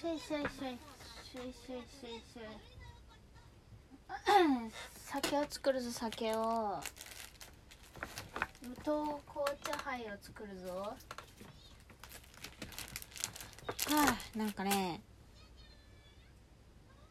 [0.00, 2.46] しょいしょいしょいしょいしょいしょいしょい
[5.04, 6.80] 酒を作るぞ酒を
[8.66, 10.96] 無糖紅茶杯を作るぞは
[14.34, 15.02] あなんかね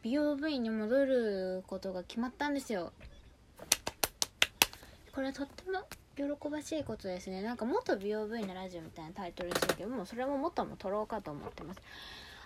[0.02, 2.92] 美容部員に戻ることが決まったんですよ
[5.14, 5.86] これはとっても
[6.16, 11.80] 喜ばしいことですねなんか元美容部員のラジオみたいなタイトルですけどもそれも元も取ろうかと思ってます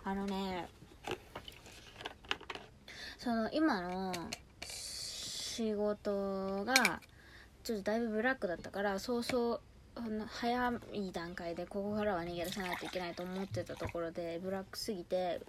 [0.04, 0.68] あのね
[3.18, 4.12] その今の
[4.66, 7.00] 仕事が
[7.62, 9.60] ちょっとだいぶブラックだったからそうそう
[10.26, 15.40] 早い段階でここからは逃げ出さないといけないと思ってたところでブラックすぎて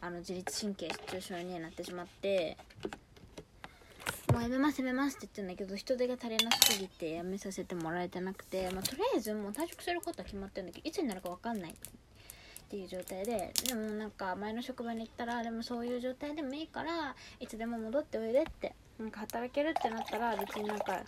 [0.00, 2.58] あの自律神経失調症になってしまって
[4.32, 11.74] もうやめますやめますって言ってんだけど人手が足りなすぎてやめさせてもらえてなくて、まあ、とりあえずもう退職することは決まってるんだけどいつになるか分かんない。
[12.72, 21.02] っていう状態ででもなんか前の職場に行ったらでもそういう状態でもいいからいつでも戻っておいでってなんか働けるってなったら別になんか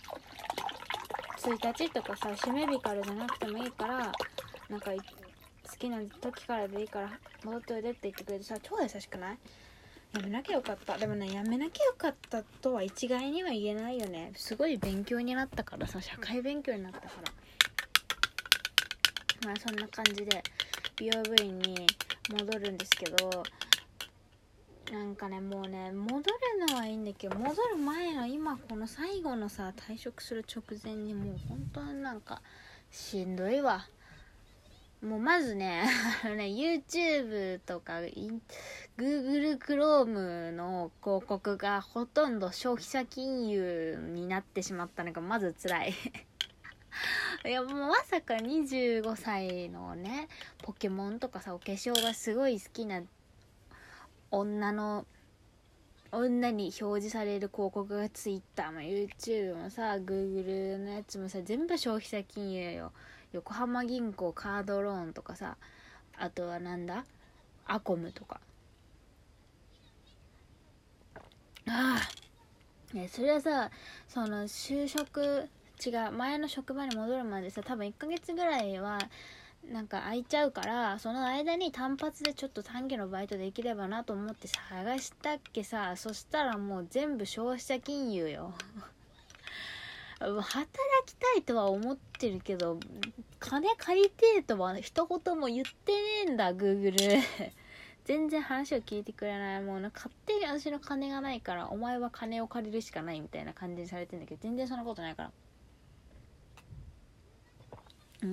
[1.41, 4.11] 1日とかさ締め日からじゃなくてもいいから
[4.69, 7.09] なんか好きな時からでいいから
[7.43, 9.37] 戻っておいでって言ってくれてさ超優しくない？
[10.13, 10.99] やめなきゃよかった。
[10.99, 14.33] でもねやめなきゃよかったとは一概には言えないよね。
[14.35, 17.31] すごい勉強になったからさ社会勉強になったから。
[19.45, 20.43] まあそんな感じで
[20.97, 21.85] 美容部員に
[22.31, 23.43] 戻るんですけど
[24.91, 26.23] なんかねもうね戻る
[26.67, 32.41] のはいいんだけど戻る前の今この最後のさ退職する直前にもう本当になんか
[32.91, 33.87] しんどいわ。
[35.01, 35.83] もうまずね
[36.23, 37.99] ね YouTube とか
[38.97, 45.93] Google Chrome の広告がほとんど消費者金融になってしまったのがまず辛い。
[47.45, 50.27] いやもうまさか25歳のね
[50.63, 53.01] ポケモンとかさお化粧がすごい好きな
[54.31, 55.05] 女の
[56.11, 62.91] 女に表示される広告が Twitter も YouTube もさ Google のやつもさ全部消費者金融よ。
[63.33, 65.57] 横浜銀行カードローンとかさ
[66.17, 67.03] あとはなんだ？
[67.65, 68.39] アコムとか。
[71.67, 72.95] ああ。
[72.95, 73.69] ねそれはさ
[74.07, 75.49] その就職
[75.83, 78.99] 違う前の職場に戻るまでさ多分1ヶ月ぐらいは
[79.71, 88.53] なんか空いちゃうからその間に単発でちょっと短期のバイトできればなと思って探したっけさそしたらもう全部消費者金融よ。
[90.19, 90.67] 働
[91.05, 92.79] きたいとは思ってるけど
[93.39, 97.21] 金借りてえとは一言も言ってねえんだ Google
[98.05, 99.61] 全然話を聞いてくれない。
[99.61, 105.31] もう勝手に私の金がないからお前は金を借りるしかないみたいな感じにされてんだけど全然そんなことないから。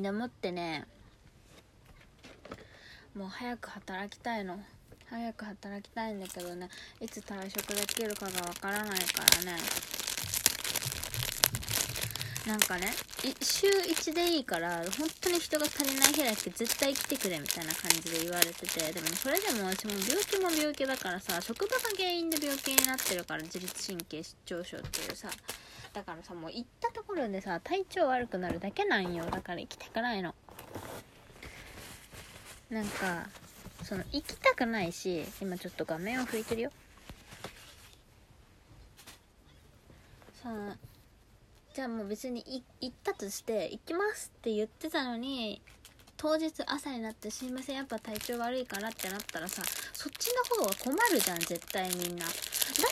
[0.01, 0.87] でもってね
[3.15, 4.59] もう早く働きたいの。
[5.11, 9.59] 早く働きたいんだけどねいつ退職できるかがわからないからね。
[12.47, 12.91] なんかね
[13.41, 25.29] 週1でいいから本当に人が足りない日だけ絶対来てくれみたいな感じで言われててでもそれでも私も病気も病気だからさ職場が原因で病気になってるから自律神経失調症っていうさ
[25.93, 29.25] だからさもう行ったところでさ体調悪くなるだけなんよ。
[29.27, 30.35] だから行きたくないの。
[32.71, 33.29] なんか
[33.83, 36.71] その行きたくないし今ちょっと画面を拭いてるよ。
[40.43, 40.75] その
[41.75, 45.63] じゃあもう別に行ったとして行きますって言ってたのに
[46.23, 49.61] 当日朝になってすいませんやっぱ体調悪いからってなったらさ
[49.93, 52.25] そっちの方が困るじゃん絶対みんな。
[52.25, 52.33] だっ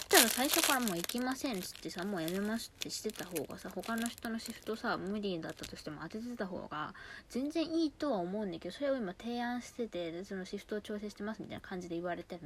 [0.08, 6.92] たら最初からもう行きませんっつってさもうやめますってしてた方がさ他の人のシフトさ無理だったとしても当ててた方が
[7.28, 12.40] 全然いいとは思うんだけどそれを今提案しててでそのシフトを調整してますみたいな感じで言われてる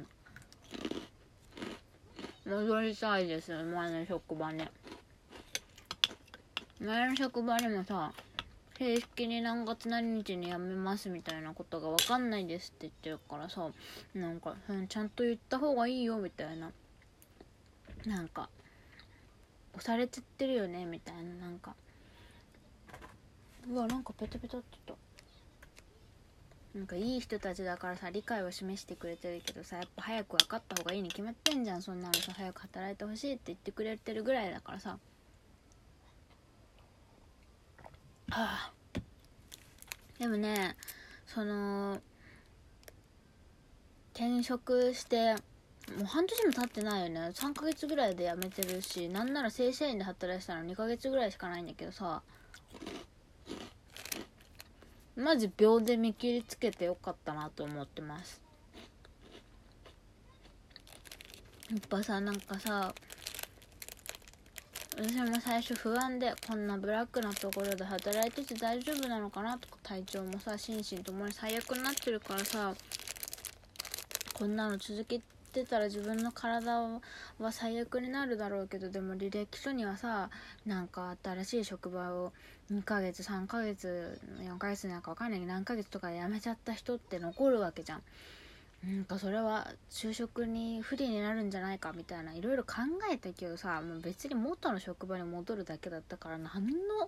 [2.45, 2.57] の。
[2.57, 4.69] 戻りたいです前の職場ね。
[6.79, 8.13] 前の職場にもさ
[8.77, 13.69] 正式に何月何日に辞めますみたいなことが分かんないですって言ってるからさ
[14.13, 16.71] なんか、うん、ちゃんと言った方がいいよみたいな。
[18.05, 18.49] なんか
[19.73, 21.21] 押されちゃってるよねみたいな。
[21.47, 21.73] なんか
[23.67, 24.93] うわなんかペタペタってた。
[26.75, 31.81] なんかいい人たちだからさ理解を示してくれてるけどさやっぱ早く分かった方がいいに決まってんじゃん。
[31.81, 34.99] そんなのさ早く働いてほしいって言ってくれてるぐらいだからさ。
[38.31, 38.99] ああ
[40.19, 40.75] でもね
[41.25, 41.99] その
[44.13, 45.35] 転職して
[45.97, 47.19] もう半年も経ってないよね。
[47.33, 52.21] 3ヶ月ぐらいで辞めてるしなんなら正社員で働いてたの2ヶ月ぐらいしかないんだけどさ。
[55.17, 58.41] マジ秒で見切りつけてよかったなと思ってます。
[61.71, 62.93] やっぱさなんかさ
[64.97, 72.73] 私も最初不安でこんなブラックなところで働いてて大丈夫なのかなとか体調もさ心身ともに最悪になってるからさ
[74.33, 75.19] こんなの続け
[75.51, 80.29] てたら自分の体は最悪になるだろうけどでも履歴書にはさ
[80.65, 82.31] なんか新しい職場を
[82.71, 88.01] 2ヶ月3ヶ月4ヶ月なんか分かんないけど何ヶ月とかで辞めちゃった人って残るわけじゃん。
[88.85, 92.73] なんかそれは就職に不利になるんじゃないかみたいないろいろ考
[93.11, 97.07] えたけどさもう別に元の職場に戻るだけだったから何のも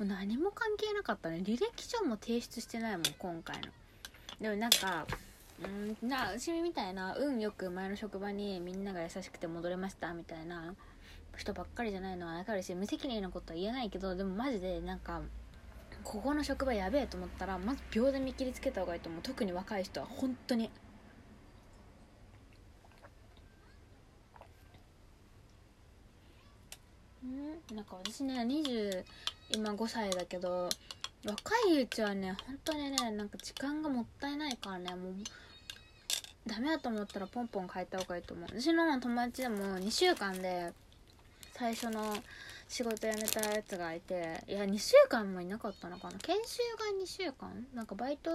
[0.00, 1.40] う何も関係なかったね。
[1.44, 3.62] 履歴書も提出してないもん今回の。
[4.40, 5.06] でもなんか
[6.02, 10.74] うんな私みたいな運よく前の職場にみんなが優しくて戻れましたみたいな
[11.36, 15.20] 人ばっかりじゃないのは分かるし無責任なことは言えないけどでもマジでなんか
[16.02, 19.22] ここの職場やべえと思ったらまず秒で見切りつけた方がいいと思う。
[19.22, 20.70] 特に若い人は本当に。
[27.26, 27.76] ん。
[27.76, 29.04] なんか私ね20
[29.50, 30.68] 今5歳だけど
[31.24, 35.14] 若いうちはね本当にねなんか時間がもったいないからねもう
[36.46, 38.60] ダメだと思ったらポンポン変えた方がいいと思う。
[38.60, 40.72] 私の友達でも2週間で
[41.54, 42.16] 最初の
[42.68, 46.18] 仕事辞めたやつがいていや2週間もいなかったのかな。
[46.18, 47.66] 研修が2週間？
[47.74, 48.30] なんかバイト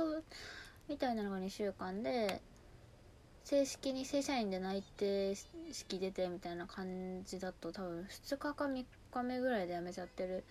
[0.88, 2.42] みたいなのが2週間で
[3.44, 5.36] 正式に正社員で内定
[5.72, 10.44] 式出てみたいな感じだと多分2日か3日目ぐらいで辞めちゃってる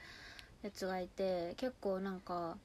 [0.63, 2.57] やつがいて結構なんか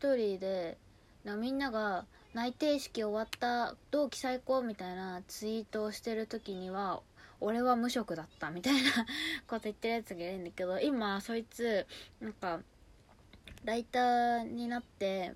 [0.00, 0.76] 1人で
[1.24, 2.04] なみんなが
[2.34, 7.00] 内定式終わった同期最高みたいなツイートをしてる時には
[7.40, 8.90] 俺は無職だったみたいな
[9.46, 11.86] こと言ってるやつがいるんだけど今そいつ
[12.20, 12.60] なんか
[13.64, 15.34] ライターになって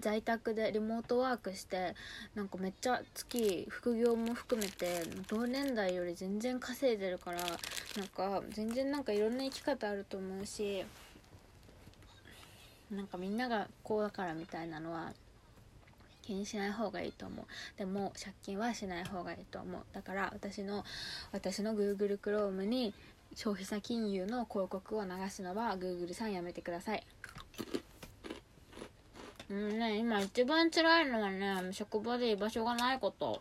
[0.00, 1.94] 在宅でリモートワークして
[2.34, 10.84] なんかめっちゃ月副業も含めて同年代より全然稼いでるからなんか全然なんかいろんな生き方あると思うし
[12.90, 15.12] なんかみんながこうだからみたいなのは
[16.22, 17.46] 気にしない方がいいと思う。
[17.78, 19.82] でも借金はしない方がいいと思う。
[19.92, 20.84] だから私の
[21.32, 22.92] 私の Google Chrome に
[23.34, 27.06] 消費者金融の広告を流すのは Google さんやめてください。
[29.48, 33.40] うんね、今一番辛いのはね、職場で居場所がないこと。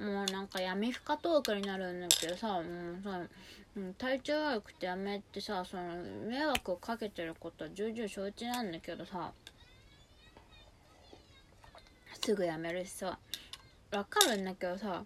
[0.00, 2.64] もうなんか闇深トークになるんだけどさ、もう
[3.04, 3.20] さ、
[3.96, 5.82] 体調悪くてやめってさ、その、
[6.26, 9.32] 迷惑をかけてることは重々承知なんだけどさ、
[12.20, 13.18] すぐやめるしさ、
[13.92, 15.04] わかるんだけどさ、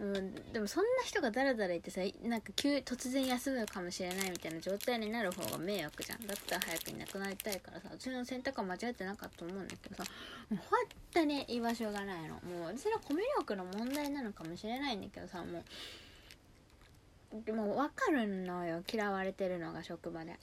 [0.00, 6.26] うん、でもそんな人がダラダラいてさなんか急突然休むかもしれないみたいな状態になる方が迷惑じゃん。
[6.26, 10.04] だったら早くいなくなりたいからさうちの選択は間違ってなかったと思うんだけどさ
[10.50, 10.78] もう本
[11.14, 20.36] 当に居場所がないのもう私のコミュ力の問題なのかもしれないんだけどさもうでも分かるのよ嫌われてるのが職場で。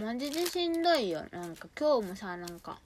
[0.00, 1.24] マジでしんどいよ。
[1.32, 2.78] なんか今日もさなんか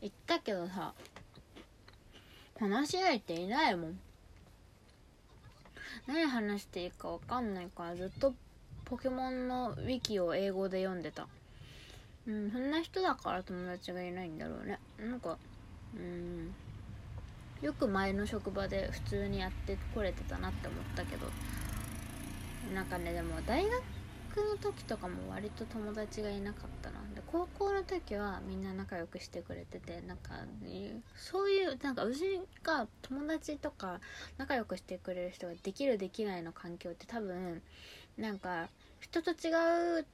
[0.00, 0.94] 言ったけどさ
[2.58, 3.98] 話し相手いないもん。
[6.06, 8.34] 何話していいか分かんないからずっと
[8.84, 11.26] ポケモンのウィキを英語で読んでた。
[12.26, 14.78] うんそんな人だから友達がいないんだろうね。
[14.98, 15.38] なんか
[15.96, 16.54] うん。
[17.62, 21.26] よく前の職場で普通にやってこれてたなって思ったけど。
[22.74, 23.82] なんかねでも大学
[24.42, 30.34] の時とかも割と友達がいなかったなで高校の時はみんな仲良くしてくれててなんか
[31.16, 34.00] そういうなんかうちが友達とか
[34.38, 37.62] 仲良くしてくれる人ができるできないの環境って多分
[38.18, 38.68] なんか
[39.00, 40.06] 人と違う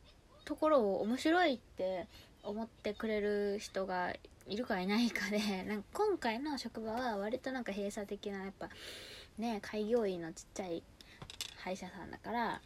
[0.44, 2.06] ところを面白いって
[2.42, 4.12] 思ってくれる人が
[4.48, 8.68] いるかいないかで なんか今回の職場は割となんか閉鎖的なやっぱ
[9.38, 10.82] ね開業医のちっちゃい
[11.56, 12.60] 歯医者さんだから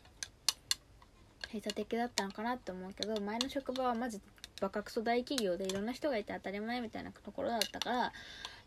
[1.47, 4.21] 閉鎖的だったのかなって思うけど前の職場はマジ
[4.61, 8.12] バカクソ大企業でいろんな人がいて当たり前みたいなところだったから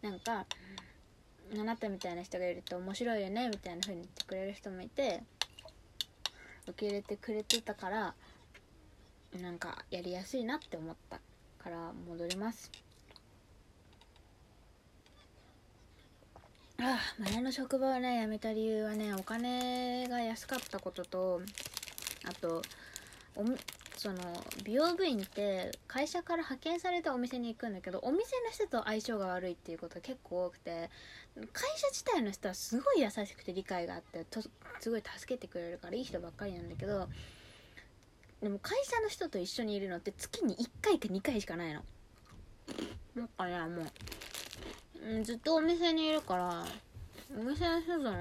[0.02, 0.46] なんか
[1.52, 5.24] あなたみたいな人がいると面白いよねみたいな風に言ってくれる人もいて
[6.68, 8.14] 受け入れてくれてたから
[9.42, 11.20] なんかやりやすいなって思った
[11.64, 12.72] から戻ります。
[16.82, 21.42] ああ前の職場をね辞めた理由はねお金が安かったことと
[22.30, 22.62] あと
[23.36, 23.44] お
[23.98, 24.16] その
[24.64, 30.90] 美容部員って会社から派遣されたお店に行くんだけどお店の人と相性が悪いっていうことが結構多くて
[31.52, 34.26] 会社自体の人はすごい優しくて理解があって
[34.80, 37.10] すごい助けてくれるからいい人ばっかりなんだけど
[38.42, 41.82] でも会社の人と一緒にいるのって月に1回か2回しかないの。
[43.18, 43.86] だからもう。
[45.02, 46.66] うんずっとお店にいるから
[47.38, 48.12] お店の人との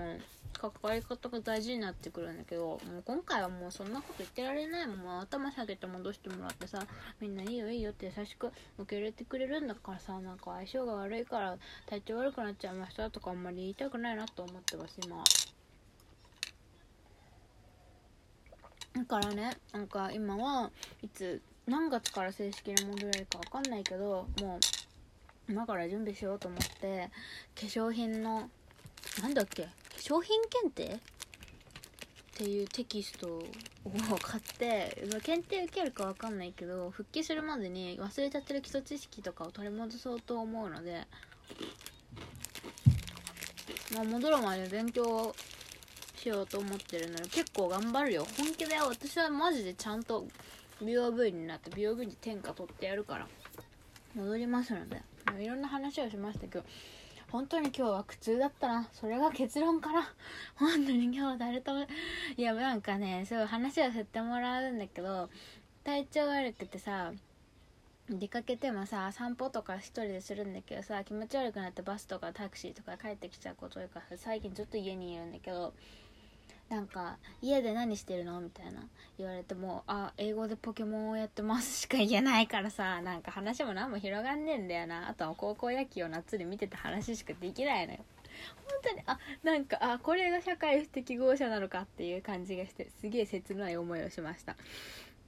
[0.61, 5.21] 関わり方が大事になってくるんだけどもう今回はもうそんなこと言ってられないもん。
[5.21, 6.85] 頭下げて戻してもらってさ
[7.21, 15.23] みんないいよいいよって優しく受け入れてくれるんだからさなんか相性が悪いから体調悪くなっちゃいましたとかあんまり言いたくないなと思ってます今
[18.95, 20.71] だからねなんか今は
[21.03, 24.61] いつ何月から正式に戻れるか分かんないけどもう
[25.49, 27.11] 今から準備しようと思って
[27.55, 28.51] 化粧品の
[29.23, 29.69] なんだっけ？
[29.99, 30.95] 化粧品検定？
[30.95, 30.99] っ
[32.41, 33.43] ていうテキストを
[34.23, 41.03] 買って検定受けるか分かんないけど復帰するまでに忘れちゃってる基礎知識とかを取り戻そうと思うので
[43.93, 45.35] まあ戻るまで勉強
[46.15, 48.25] しようと思ってるので結構頑張るよ。
[48.37, 50.25] 本気だよ私はマジでちゃんと
[50.81, 53.27] 美容部員になって美容部員に天下取ってやるから
[54.15, 55.03] 戻りますので
[55.41, 56.65] いろんな話をしましたけど
[57.31, 58.89] 本当に今日は苦痛だったな。
[58.93, 60.15] それが結論かな。
[60.57, 61.87] 本当に今日誰とも
[62.37, 65.29] いやなんかねそう話は振ってもらうんだけど
[65.85, 67.13] 体調悪くてさ
[68.09, 75.75] 出かけてもさ散歩とか一人でするんだけどさ気持ち悪くなってバスとかタクシーとか帰ってきちゃうこととか最近ずっと家にいるんだけど
[76.69, 78.87] なんか「家で何してるの?」みたいな。
[79.19, 85.09] 言われても「あ英語でポケモンをやってます」しか言えないからさなんか話も何も広がんねえんだよな。
[85.09, 88.05] あとは高校野球を夏に見てた話しかできないのよ。
[88.69, 94.57] 本当にあなんかあこれが社会不適合者なのかっていう感じがしてすげえ切ない思いをしました。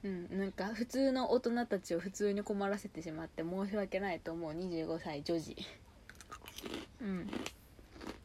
[0.03, 4.53] うんなんか普通の大人たちを普通に困らせてしまって申し訳ないと思う。
[4.53, 5.57] 25歳女児。
[7.01, 7.29] うん。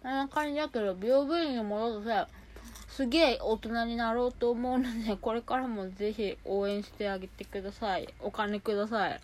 [0.03, 2.33] あんな感じだけど美容部員に戻って
[2.97, 8.09] すげえ大人になろうと思うのでこれからもぜひ応援してあげてください。
[8.21, 9.21] お金ください。